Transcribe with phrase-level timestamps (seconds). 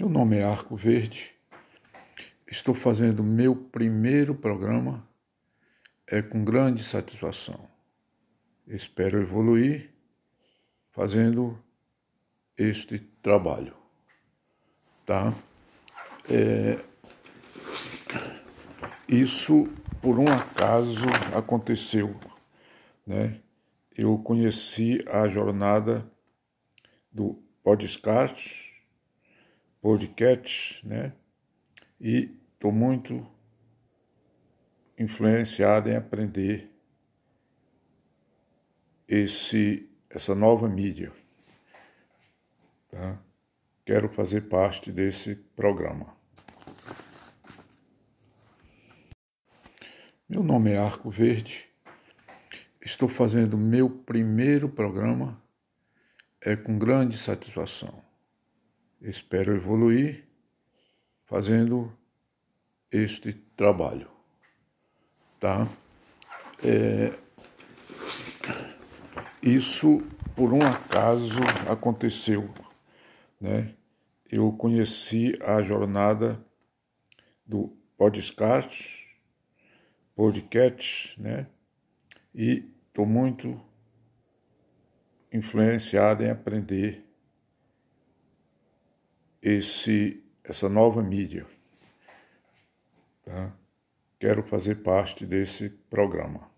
[0.00, 1.30] Meu nome é Arco Verde.
[2.50, 5.06] Estou fazendo meu primeiro programa
[6.06, 7.68] é com grande satisfação.
[8.66, 9.90] Espero evoluir
[10.90, 11.62] fazendo
[12.56, 13.74] este trabalho,
[15.04, 15.34] tá?
[16.30, 16.82] É,
[19.06, 19.68] isso
[20.00, 21.04] por um acaso
[21.36, 22.18] aconteceu,
[23.06, 23.38] né?
[23.94, 26.10] Eu conheci a jornada
[27.12, 28.69] do podcast
[29.80, 31.12] podcast, né?
[32.00, 33.26] E estou muito
[34.98, 36.70] influenciado em aprender
[39.08, 41.12] esse essa nova mídia.
[42.90, 43.18] Tá?
[43.84, 46.14] Quero fazer parte desse programa.
[50.28, 51.68] Meu nome é Arco Verde.
[52.80, 55.40] Estou fazendo meu primeiro programa
[56.40, 58.09] é com grande satisfação.
[59.00, 60.24] Espero evoluir
[61.24, 61.90] fazendo
[62.92, 64.10] este trabalho,
[65.38, 65.66] tá?
[66.62, 67.14] É,
[69.42, 70.02] isso
[70.36, 72.52] por um acaso aconteceu,
[73.40, 73.74] né?
[74.30, 76.38] Eu conheci a jornada
[77.46, 79.18] do podcast,
[80.14, 81.46] podcast, né?
[82.34, 83.58] E estou muito
[85.32, 87.09] influenciado em aprender
[89.42, 91.46] esse, essa nova mídia.
[93.24, 93.52] Tá?
[94.18, 96.50] Quero fazer parte desse programa.